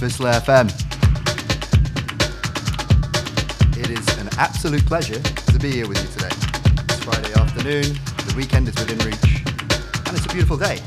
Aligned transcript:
VISLA 0.00 0.40
FM. 0.40 0.68
It 3.76 3.90
is 3.90 4.18
an 4.18 4.28
absolute 4.38 4.84
pleasure 4.86 5.20
to 5.20 5.58
be 5.58 5.72
here 5.72 5.86
with 5.86 6.02
you 6.02 6.08
today. 6.08 6.29
Afternoon, 7.60 7.92
the 8.26 8.34
weekend 8.38 8.68
is 8.68 8.74
within 8.76 8.96
reach, 9.06 9.44
and 10.06 10.16
it's 10.16 10.24
a 10.24 10.28
beautiful 10.30 10.56
day. 10.56 10.80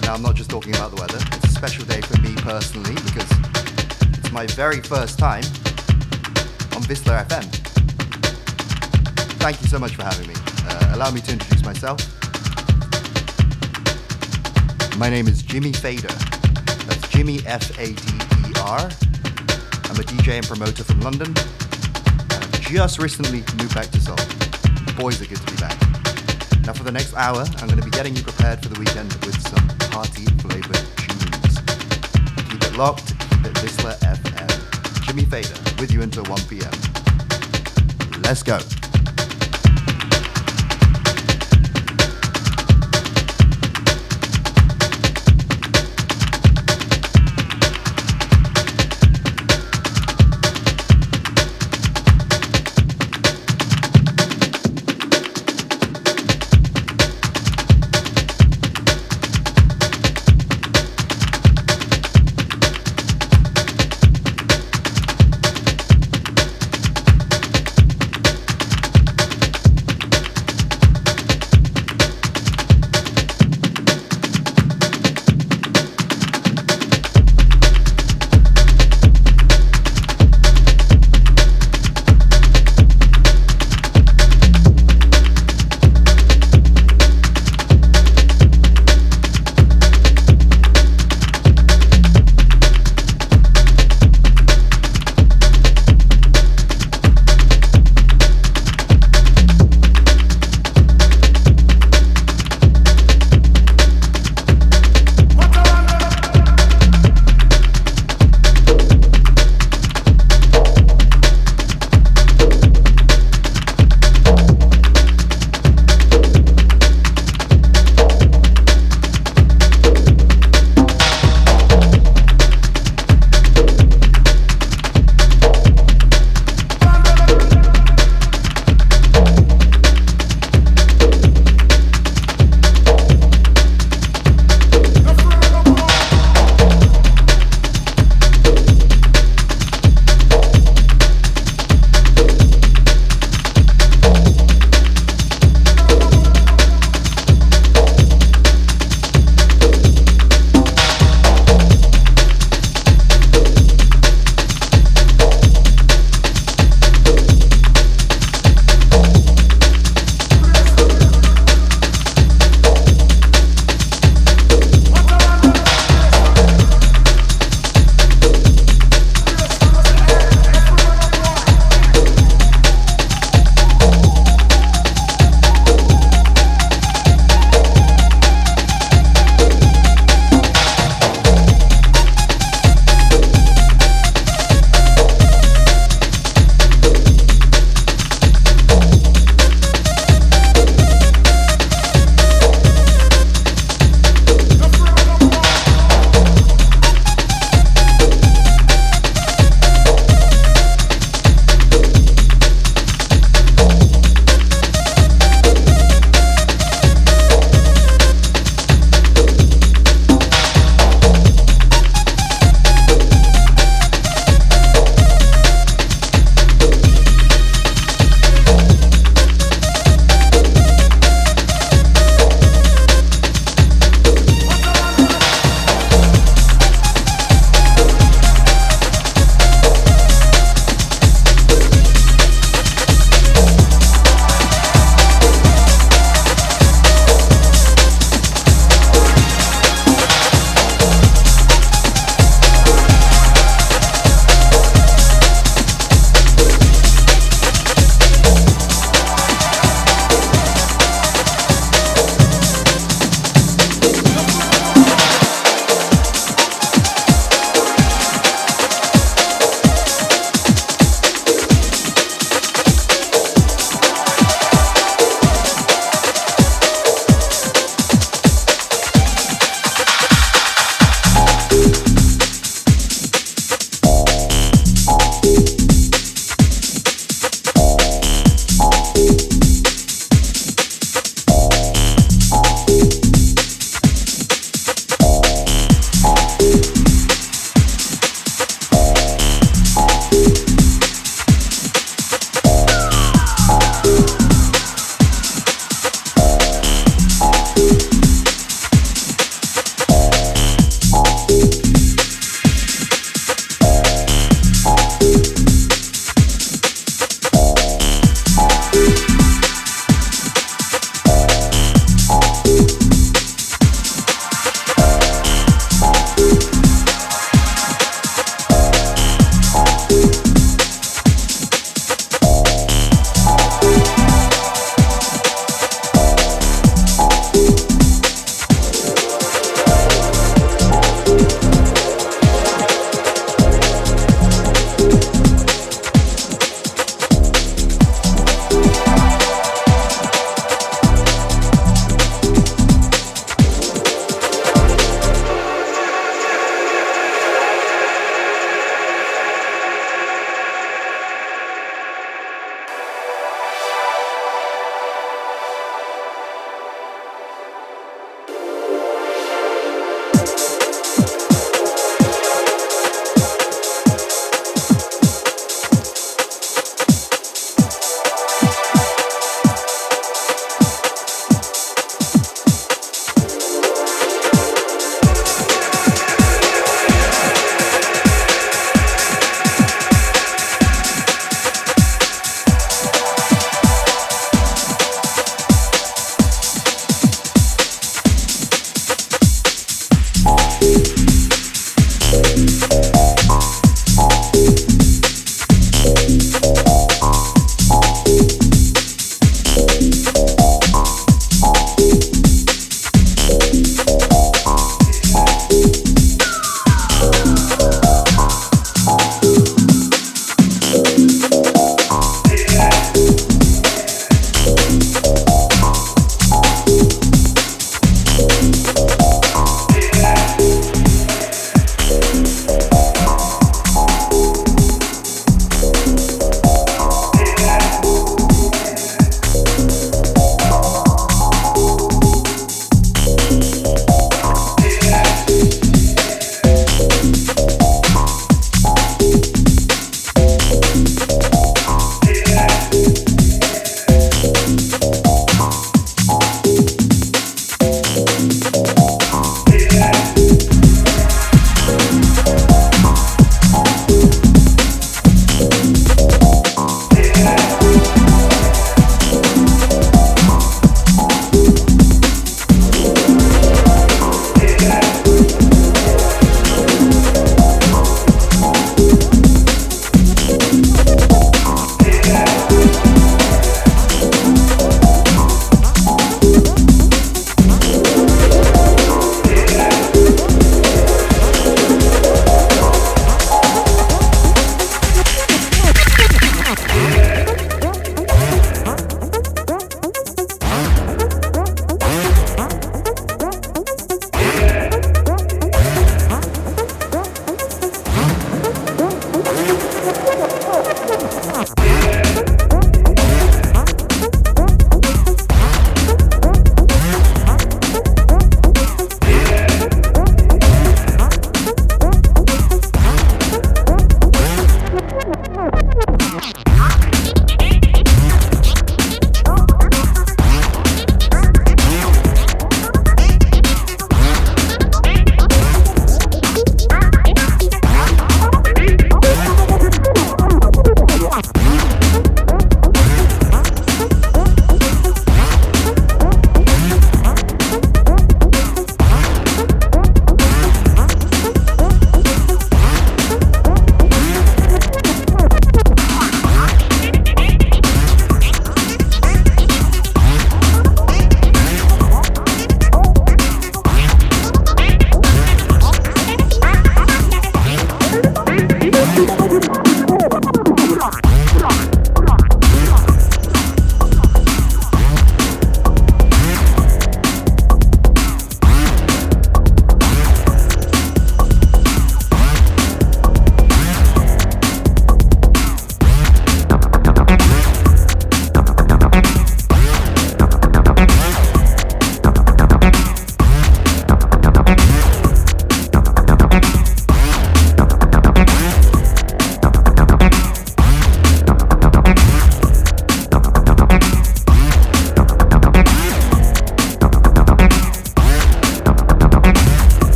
Now 0.00 0.14
I'm 0.14 0.22
not 0.22 0.34
just 0.34 0.48
talking 0.48 0.74
about 0.74 0.96
the 0.96 0.96
weather, 0.98 1.18
it's 1.36 1.44
a 1.44 1.50
special 1.50 1.84
day 1.84 2.00
for 2.00 2.18
me 2.22 2.34
personally 2.36 2.94
because 2.94 3.30
it's 4.16 4.32
my 4.32 4.46
very 4.56 4.80
first 4.80 5.18
time 5.18 5.44
on 6.72 6.80
VISLA 6.88 7.26
FM. 7.28 7.44
Thank 9.44 9.60
you 9.60 9.68
so 9.68 9.78
much 9.78 9.94
for 9.94 10.04
having 10.04 10.26
me. 10.26 10.34
Uh, 10.66 10.94
allow 10.94 11.10
me 11.10 11.20
to 11.20 11.32
introduce 11.32 11.62
myself. 11.66 12.00
My 14.96 15.10
name 15.10 15.28
is 15.28 15.42
Jimmy 15.42 15.74
Fader. 15.74 16.14
That's 16.88 17.06
Jimmy 17.08 17.40
F 17.44 17.78
A 17.78 17.92
D 17.92 18.02
E 18.48 18.52
R. 18.64 18.80
I'm 18.80 20.00
a 20.00 20.06
DJ 20.08 20.38
and 20.38 20.46
promoter 20.46 20.82
from 20.82 21.02
London, 21.02 21.34
just 22.58 22.98
recently 22.98 23.40
moved 23.58 23.74
back 23.74 23.88
to 23.90 24.00
Seoul. 24.00 24.57
Boys 24.98 25.22
are 25.22 25.26
good 25.26 25.38
to 25.38 25.54
be 25.54 25.60
back. 25.60 25.80
Now, 26.66 26.72
for 26.72 26.82
the 26.82 26.90
next 26.90 27.14
hour, 27.14 27.44
I'm 27.58 27.68
going 27.68 27.78
to 27.78 27.84
be 27.84 27.90
getting 27.90 28.16
you 28.16 28.22
prepared 28.22 28.60
for 28.60 28.68
the 28.68 28.80
weekend 28.80 29.12
with 29.24 29.40
some 29.40 29.68
party 29.90 30.24
flavored 30.42 30.74
tunes. 30.96 31.58
Keep 32.50 32.64
it 32.64 32.76
locked, 32.76 33.06
keep 33.30 33.46
it 33.46 33.56
VISLA 33.58 33.94
FM. 34.00 35.04
Jimmy 35.06 35.24
Fader 35.24 35.54
with 35.78 35.92
you 35.92 36.02
until 36.02 36.24
1 36.24 36.40
p.m. 36.48 36.72
Let's 38.22 38.42
go. 38.42 38.58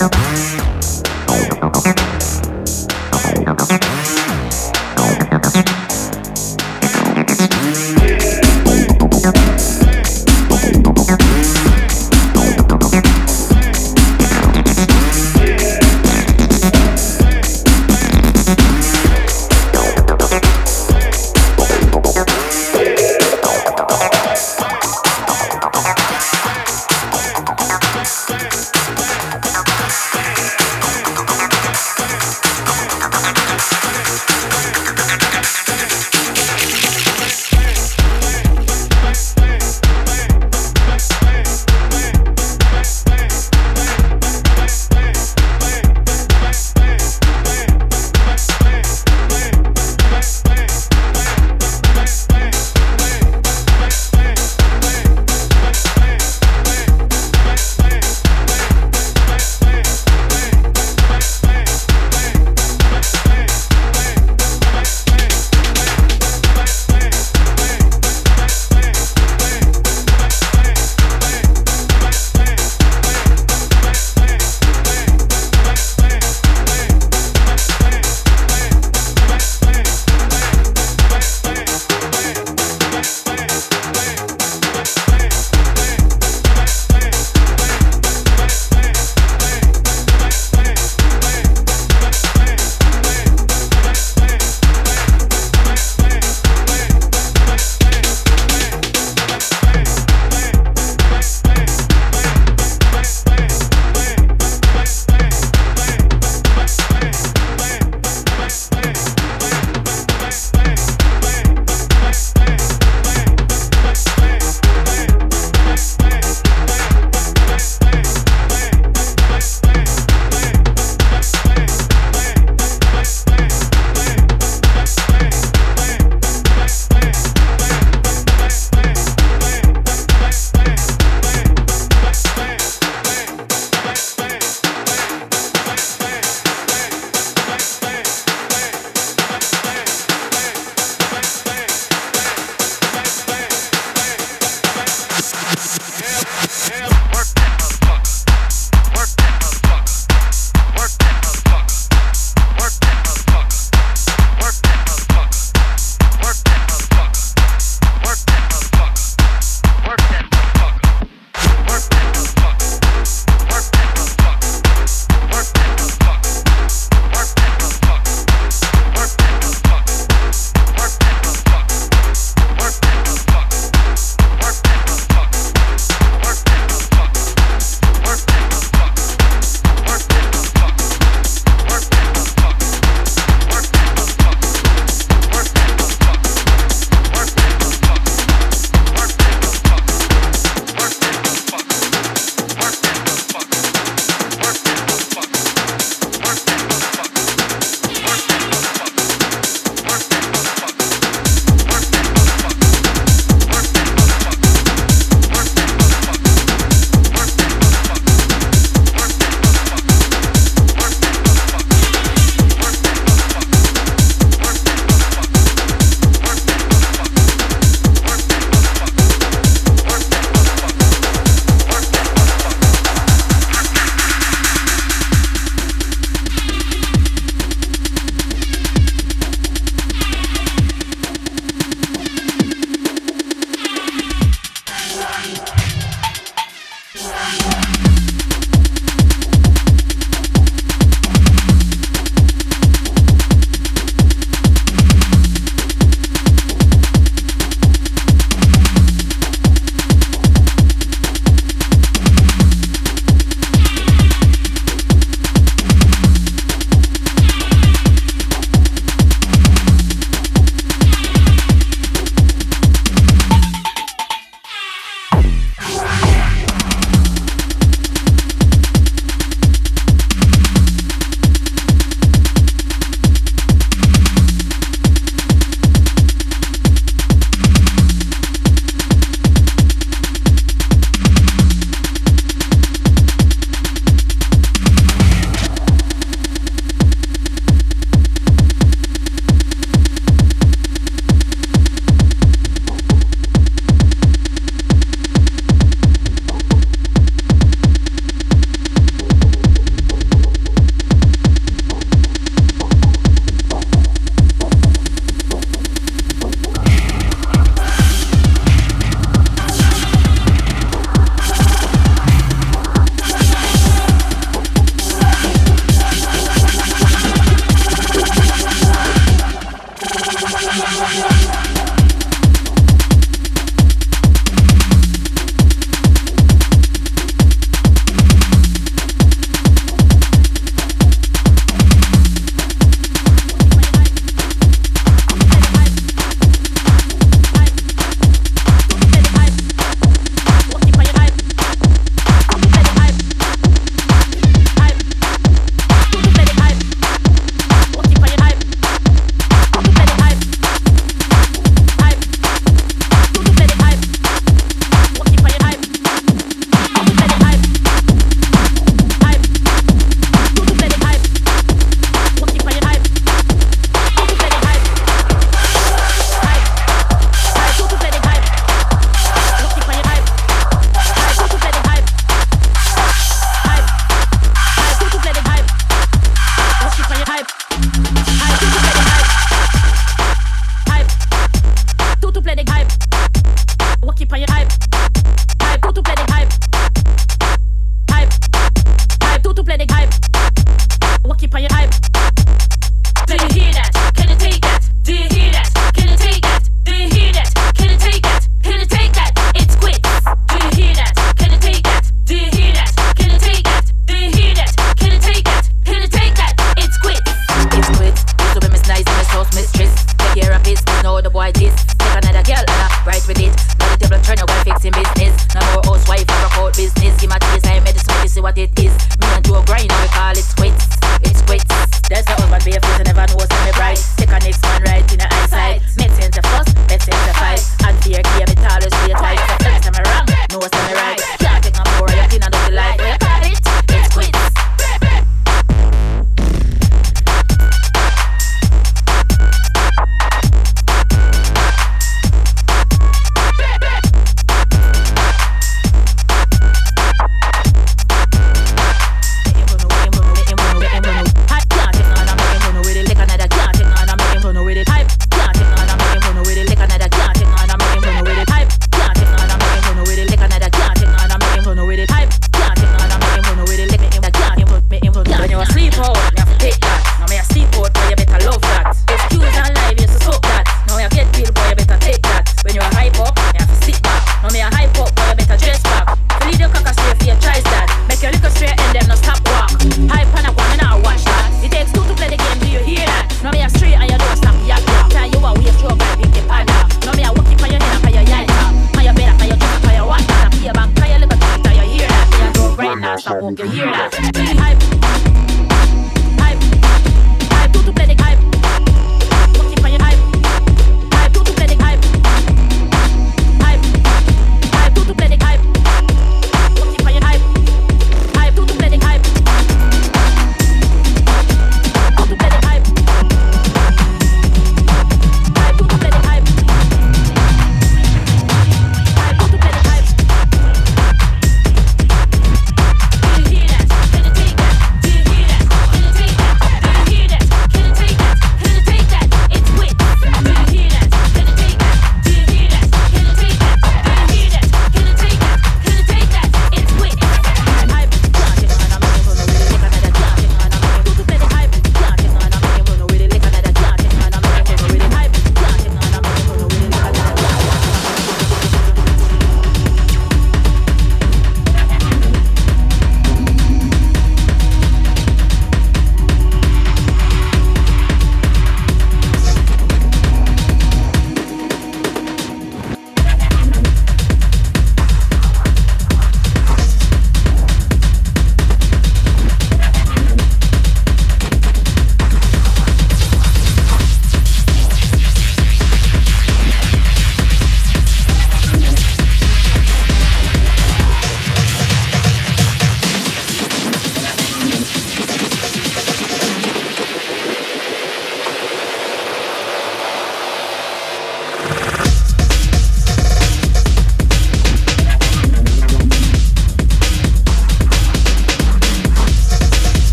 House. 0.00 0.69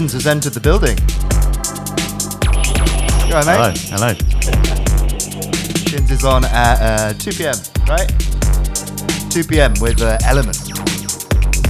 Shins 0.00 0.14
has 0.14 0.26
entered 0.26 0.54
the 0.54 0.60
building. 0.60 0.96
You 3.28 3.36
all 3.36 3.42
right, 3.42 3.74
mate? 3.74 3.78
Hello, 3.92 4.08
hello. 4.08 4.14
Shins 5.90 6.10
is 6.10 6.24
on 6.24 6.42
at 6.46 6.80
uh, 6.80 7.12
2 7.12 7.32
p.m., 7.32 7.54
right? 7.86 8.08
2 9.30 9.44
p.m. 9.44 9.74
with 9.78 10.00
uh, 10.00 10.16
Element. 10.24 10.56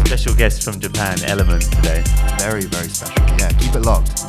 Special 0.07 0.33
guest 0.37 0.62
from 0.62 0.79
Japan, 0.79 1.19
Element, 1.25 1.62
today. 1.73 2.05
Very, 2.38 2.66
very 2.66 2.87
special. 2.87 3.21
Yeah, 3.37 3.51
keep 3.59 3.75
it 3.75 3.81
locked. 3.81 4.21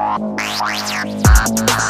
Bye. 0.00 1.89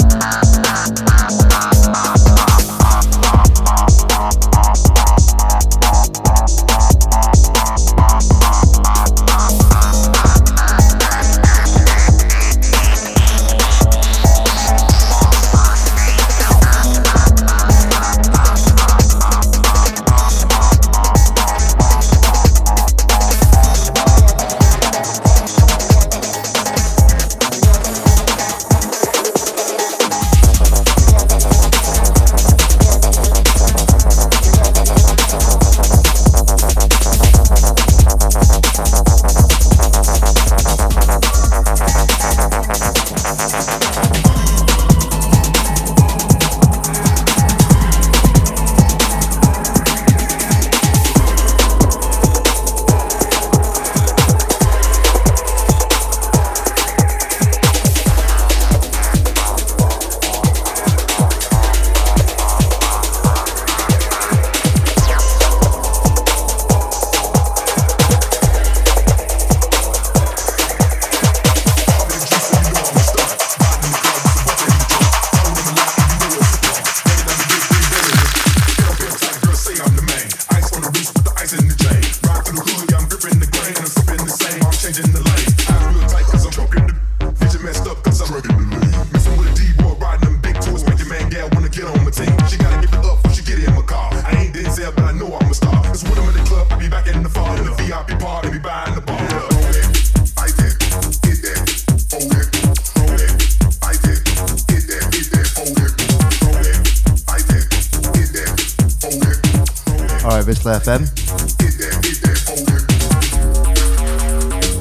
Fire 110.43 110.81
FM. 110.81 111.01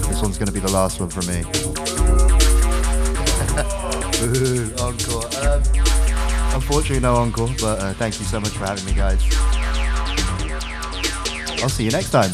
This 0.07 0.22
one's 0.22 0.38
going 0.38 0.47
to 0.47 0.53
be 0.53 0.62
the 0.62 0.72
last 0.72 1.01
one 1.01 1.10
for 1.10 1.22
me. 1.24 1.43
Encore. 4.80 5.26
Um, 5.43 5.62
unfortunately, 6.55 7.01
no 7.01 7.16
encore, 7.16 7.49
but 7.60 7.80
uh, 7.80 7.93
thank 7.93 8.18
you 8.20 8.26
so 8.26 8.39
much 8.39 8.51
for 8.51 8.66
having 8.66 8.86
me, 8.86 8.93
guys. 8.93 9.22
I'll 11.62 11.68
see 11.70 11.84
you 11.84 11.91
next 11.91 12.12
time. 12.12 12.32